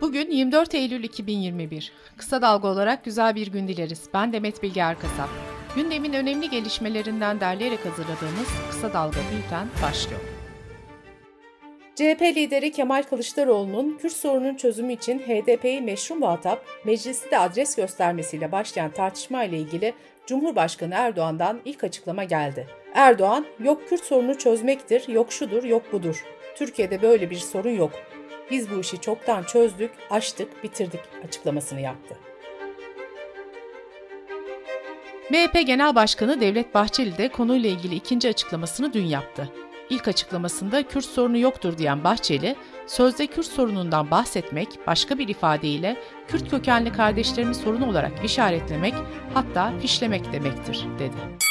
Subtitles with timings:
[0.00, 1.92] Bugün 24 Eylül 2021.
[2.16, 4.08] Kısa dalga olarak güzel bir gün dileriz.
[4.14, 5.28] Ben Demet Bilge Erkasap.
[5.76, 10.20] Gündemin önemli gelişmelerinden derleyerek hazırladığımız Kısa Dalga Bülten başlıyor.
[11.94, 18.52] CHP lideri Kemal Kılıçdaroğlu'nun Kürt sorunun çözümü için HDP'yi meşru muhatap, meclisi de adres göstermesiyle
[18.52, 19.94] başlayan tartışma ile ilgili
[20.26, 22.66] Cumhurbaşkanı Erdoğan'dan ilk açıklama geldi.
[22.94, 26.24] Erdoğan, yok Kürt sorunu çözmektir, yok şudur, yok budur.
[26.56, 27.92] Türkiye'de böyle bir sorun yok.
[28.50, 32.16] Biz bu işi çoktan çözdük, açtık, bitirdik açıklamasını yaptı.
[35.30, 39.48] MHP Genel Başkanı Devlet Bahçeli de konuyla ilgili ikinci açıklamasını dün yaptı.
[39.90, 45.96] İlk açıklamasında Kürt sorunu yoktur diyen Bahçeli, sözde Kürt sorunundan bahsetmek, başka bir ifadeyle
[46.28, 48.94] Kürt kökenli kardeşlerimi sorun olarak işaretlemek,
[49.34, 51.49] hatta fişlemek demektir, dedi.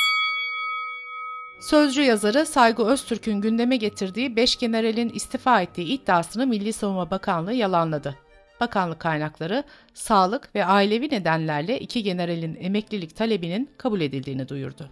[1.60, 8.16] Sözcü yazarı Saygı Öztürk'ün gündeme getirdiği 5 generalin istifa ettiği iddiasını Milli Savunma Bakanlığı yalanladı.
[8.60, 14.90] Bakanlık kaynakları sağlık ve ailevi nedenlerle iki generalin emeklilik talebinin kabul edildiğini duyurdu.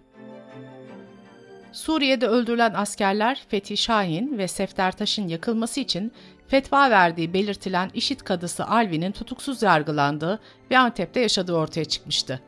[1.72, 6.12] Suriye'de öldürülen askerler Fethi Şahin ve Sefter Taş'ın yakılması için
[6.48, 10.40] fetva verdiği belirtilen işit kadısı Alvi'nin tutuksuz yargılandığı
[10.70, 12.40] ve Antep'te yaşadığı ortaya çıkmıştı.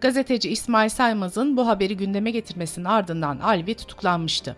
[0.00, 4.56] Gazeteci İsmail Saymaz'ın bu haberi gündeme getirmesinin ardından Alvi tutuklanmıştı.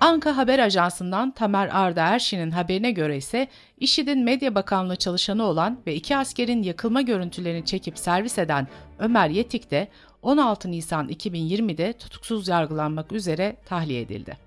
[0.00, 3.48] Anka Haber Ajansı'ndan Tamer Arda Erşin'in haberine göre ise
[3.80, 9.70] IŞİD'in Medya Bakanlığı çalışanı olan ve iki askerin yakılma görüntülerini çekip servis eden Ömer Yetik
[9.70, 9.88] de
[10.22, 14.45] 16 Nisan 2020'de tutuksuz yargılanmak üzere tahliye edildi.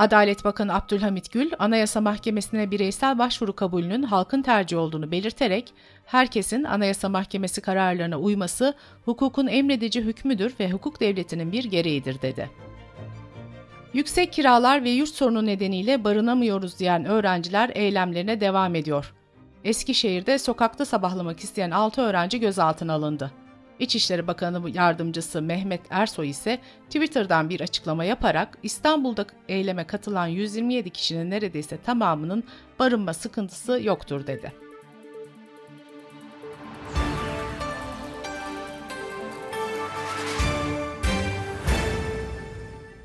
[0.00, 5.74] Adalet Bakanı Abdülhamit Gül, Anayasa Mahkemesi'ne bireysel başvuru kabulünün halkın tercihi olduğunu belirterek,
[6.06, 12.50] herkesin Anayasa Mahkemesi kararlarına uyması hukukun emredici hükmüdür ve hukuk devletinin bir gereğidir dedi.
[13.92, 19.14] Yüksek kiralar ve yurt sorunu nedeniyle barınamıyoruz diyen öğrenciler eylemlerine devam ediyor.
[19.64, 23.30] Eskişehir'de sokakta sabahlamak isteyen 6 öğrenci gözaltına alındı.
[23.80, 31.30] İçişleri Bakanı Yardımcısı Mehmet Ersoy ise Twitter'dan bir açıklama yaparak İstanbul'da eyleme katılan 127 kişinin
[31.30, 32.44] neredeyse tamamının
[32.78, 34.52] barınma sıkıntısı yoktur dedi.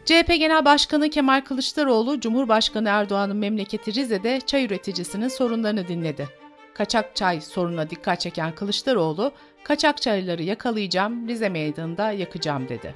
[0.06, 6.45] CHP Genel Başkanı Kemal Kılıçdaroğlu, Cumhurbaşkanı Erdoğan'ın memleketi Rize'de çay üreticisinin sorunlarını dinledi.
[6.76, 9.32] Kaçak çay sorununa dikkat çeken Kılıçdaroğlu,
[9.64, 12.96] kaçak çayları yakalayacağım, Rize Meydanı'nda yakacağım dedi.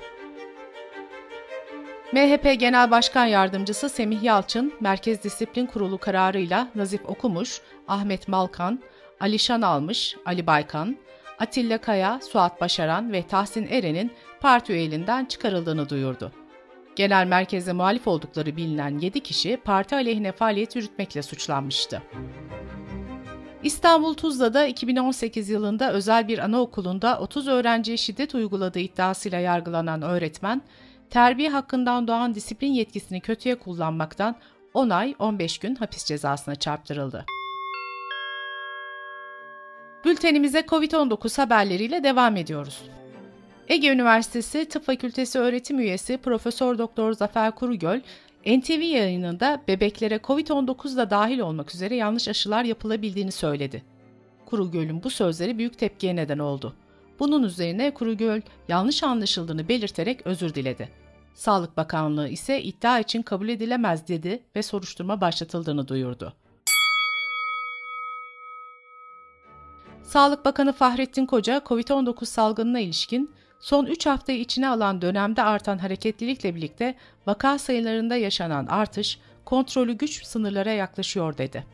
[2.13, 8.79] MHP Genel Başkan Yardımcısı Semih Yalçın, Merkez Disiplin Kurulu kararıyla Nazif Okumuş, Ahmet Malkan,
[9.19, 10.97] Alişan Almış, Ali Baykan,
[11.39, 16.31] Atilla Kaya, Suat Başaran ve Tahsin Eren'in parti üyeliğinden çıkarıldığını duyurdu.
[16.95, 22.01] Genel merkeze muhalif oldukları bilinen 7 kişi parti aleyhine faaliyet yürütmekle suçlanmıştı.
[23.63, 30.61] İstanbul Tuzla'da 2018 yılında özel bir anaokulunda 30 öğrenciye şiddet uyguladığı iddiasıyla yargılanan öğretmen,
[31.09, 34.35] terbiye hakkından doğan disiplin yetkisini kötüye kullanmaktan
[34.73, 37.25] 10 ay 15 gün hapis cezasına çarptırıldı.
[40.05, 42.81] Bültenimize COVID-19 haberleriyle devam ediyoruz.
[43.67, 47.99] Ege Üniversitesi Tıp Fakültesi öğretim üyesi Profesör Doktor Zafer Kurugöl,
[48.45, 53.83] NTV yayınında bebeklere COVID-19 da dahil olmak üzere yanlış aşılar yapılabildiğini söyledi.
[54.45, 56.73] Kurugöl'ün bu sözleri büyük tepkiye neden oldu.
[57.19, 60.89] Bunun üzerine Kurugöl yanlış anlaşıldığını belirterek özür diledi.
[61.33, 66.33] Sağlık Bakanlığı ise iddia için kabul edilemez dedi ve soruşturma başlatıldığını duyurdu.
[70.03, 76.55] Sağlık Bakanı Fahrettin Koca, COVID-19 salgınına ilişkin son 3 haftayı içine alan dönemde artan hareketlilikle
[76.55, 76.95] birlikte
[77.27, 81.65] vaka sayılarında yaşanan artış kontrolü güç sınırlara yaklaşıyor dedi.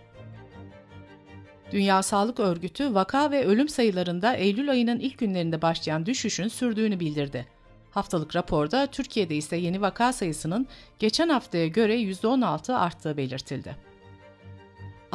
[1.72, 7.48] Dünya Sağlık Örgütü vaka ve ölüm sayılarında Eylül ayının ilk günlerinde başlayan düşüşün sürdüğünü bildirdi.
[7.92, 10.68] Haftalık raporda Türkiye'de ise yeni vaka sayısının
[11.00, 13.76] geçen haftaya göre %16 arttığı belirtildi.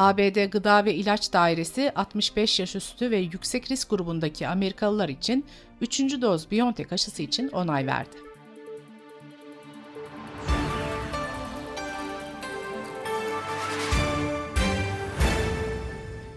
[0.01, 5.45] ABD Gıda ve İlaç Dairesi 65 yaş üstü ve yüksek risk grubundaki Amerikalılar için
[5.81, 6.01] 3.
[6.01, 8.17] doz BioNTech aşısı için onay verdi.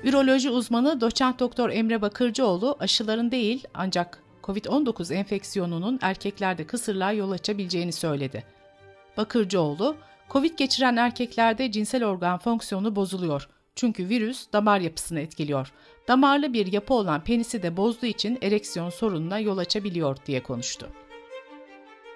[0.04, 7.92] Üroloji uzmanı doçent doktor Emre Bakırcıoğlu aşıların değil ancak COVID-19 enfeksiyonunun erkeklerde kısırlığa yol açabileceğini
[7.94, 8.44] söyledi.
[9.18, 9.96] Bakırcıoğlu,
[10.30, 13.50] Covid geçiren erkeklerde cinsel organ fonksiyonu bozuluyor.
[13.76, 15.72] Çünkü virüs damar yapısını etkiliyor.
[16.08, 20.90] Damarlı bir yapı olan penisi de bozduğu için ereksiyon sorununa yol açabiliyor diye konuştu.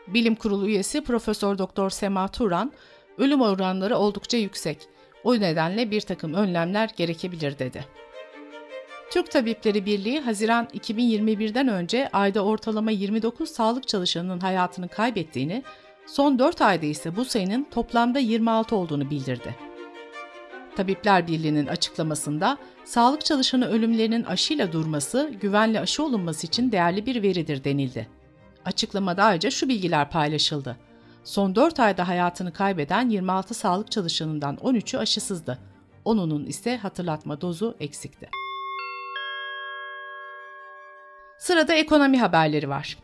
[0.07, 2.71] Bilim Kurulu üyesi Profesör Doktor Sema Turan,
[3.17, 4.87] ölüm oranları oldukça yüksek.
[5.23, 7.85] O nedenle bir takım önlemler gerekebilir dedi.
[9.11, 15.63] Türk Tabipleri Birliği Haziran 2021'den önce ayda ortalama 29 sağlık çalışanının hayatını kaybettiğini,
[16.07, 19.55] son 4 ayda ise bu sayının toplamda 26 olduğunu bildirdi.
[20.75, 27.63] Tabipler Birliği'nin açıklamasında sağlık çalışanı ölümlerinin aşıyla durması, güvenli aşı olunması için değerli bir veridir
[27.63, 28.07] denildi.
[28.65, 30.77] Açıklamada ayrıca şu bilgiler paylaşıldı.
[31.23, 35.59] Son 4 ayda hayatını kaybeden 26 sağlık çalışanından 13'ü aşısızdı.
[36.05, 38.29] Onunun ise hatırlatma dozu eksikti.
[41.37, 42.97] Sırada ekonomi haberleri var.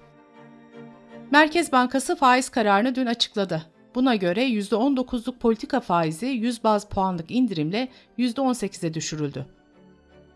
[1.34, 3.62] Merkez Bankası faiz kararını dün açıkladı.
[3.96, 7.88] Buna göre %19'luk politika faizi 100 baz puanlık indirimle
[8.18, 9.46] %18'e düşürüldü.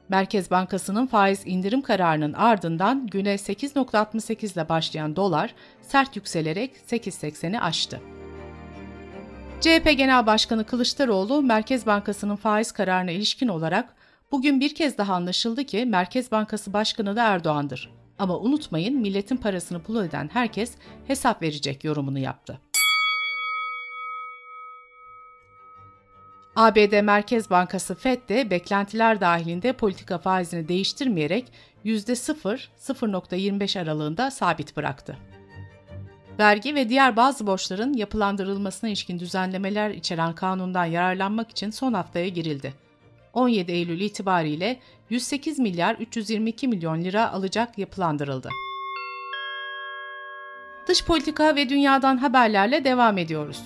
[0.10, 8.02] Merkez Bankası'nın faiz indirim kararının ardından güne 8.68 ile başlayan dolar sert yükselerek 8.80'i aştı.
[9.62, 13.96] CHP Genel Başkanı Kılıçdaroğlu, Merkez Bankası'nın faiz kararına ilişkin olarak
[14.32, 17.97] bugün bir kez daha anlaşıldı ki Merkez Bankası Başkanı da Erdoğan'dır.
[18.20, 20.72] Ama unutmayın milletin parasını pul eden herkes
[21.08, 22.60] hesap verecek yorumunu yaptı.
[26.56, 31.52] ABD Merkez Bankası FED de beklentiler dahilinde politika faizini değiştirmeyerek
[31.86, 35.18] %0-0.25 aralığında sabit bıraktı.
[36.40, 42.87] Vergi ve diğer bazı borçların yapılandırılmasına ilişkin düzenlemeler içeren kanundan yararlanmak için son haftaya girildi.
[43.38, 44.80] 17 Eylül itibariyle
[45.10, 48.50] 108 milyar 322 milyon lira alacak yapılandırıldı.
[50.88, 53.62] Dış politika ve dünyadan haberlerle devam ediyoruz.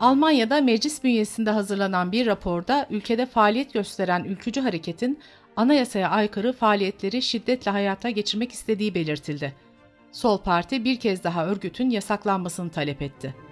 [0.00, 5.18] Almanya'da meclis bünyesinde hazırlanan bir raporda ülkede faaliyet gösteren ülkücü hareketin
[5.56, 9.54] anayasaya aykırı faaliyetleri şiddetle hayata geçirmek istediği belirtildi.
[10.12, 13.45] Sol Parti bir kez daha örgütün yasaklanmasını talep etti.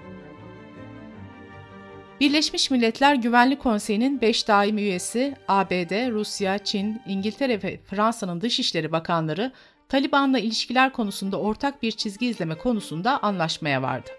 [2.21, 9.53] Birleşmiş Milletler Güvenlik Konseyi'nin 5 daimi üyesi ABD, Rusya, Çin, İngiltere ve Fransa'nın Dışişleri Bakanları
[9.89, 14.11] Taliban'la ilişkiler konusunda ortak bir çizgi izleme konusunda anlaşmaya vardı.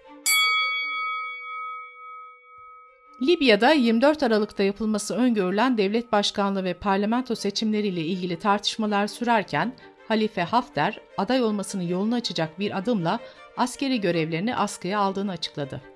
[3.22, 9.74] Libya'da 24 Aralık'ta yapılması öngörülen devlet başkanlığı ve parlamento seçimleriyle ilgili tartışmalar sürerken
[10.08, 13.18] Halife Hafter aday olmasını yolunu açacak bir adımla
[13.56, 15.95] askeri görevlerini askıya aldığını açıkladı.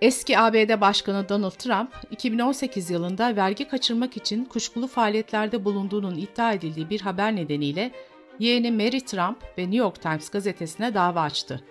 [0.00, 6.90] Eski ABD Başkanı Donald Trump, 2018 yılında vergi kaçırmak için kuşkulu faaliyetlerde bulunduğunun iddia edildiği
[6.90, 7.90] bir haber nedeniyle
[8.38, 11.64] yeğeni Mary Trump ve New York Times gazetesine dava açtı.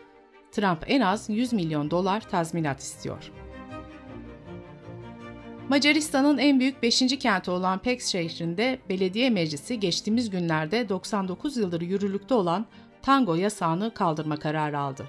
[0.51, 3.31] Trump en az 100 milyon dolar tazminat istiyor.
[5.69, 7.19] Macaristan'ın en büyük 5.
[7.19, 12.65] kenti olan Peks şehrinde belediye meclisi geçtiğimiz günlerde 99 yıldır yürürlükte olan
[13.01, 15.05] tango yasağını kaldırma kararı aldı.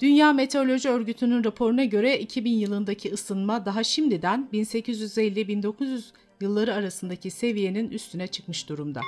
[0.00, 6.02] Dünya Meteoroloji Örgütü'nün raporuna göre 2000 yılındaki ısınma daha şimdiden 1850-1900
[6.40, 9.00] yılları arasındaki seviyenin üstüne çıkmış durumda.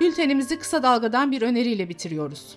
[0.00, 2.54] Bültenimizi kısa dalgadan bir öneriyle bitiriyoruz.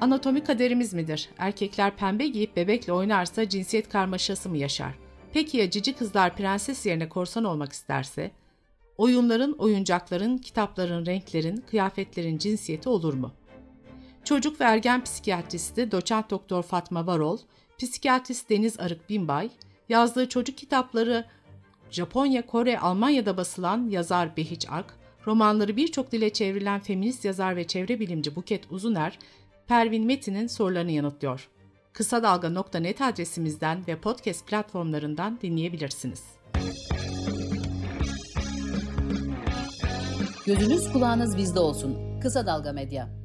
[0.00, 1.28] Anatomi kaderimiz midir?
[1.38, 4.94] Erkekler pembe giyip bebekle oynarsa cinsiyet karmaşası mı yaşar?
[5.32, 8.30] Peki ya cici kızlar prenses yerine korsan olmak isterse?
[8.98, 13.32] Oyunların, oyuncakların, kitapların, renklerin, kıyafetlerin cinsiyeti olur mu?
[14.24, 17.38] Çocuk ve ergen psikiyatristi doçent doktor Fatma Varol,
[17.78, 19.50] psikiyatrist Deniz Arık Binbay,
[19.88, 21.24] yazdığı çocuk kitapları
[21.90, 28.00] Japonya, Kore, Almanya'da basılan yazar Behiç Ak, romanları birçok dile çevrilen feminist yazar ve çevre
[28.00, 29.18] bilimci Buket Uzuner,
[29.66, 31.48] Pervin Metin'in sorularını yanıtlıyor.
[31.92, 36.22] Kısa Dalga.net adresimizden ve podcast platformlarından dinleyebilirsiniz.
[40.46, 42.20] Gözünüz kulağınız bizde olsun.
[42.20, 43.23] Kısa Dalga Medya.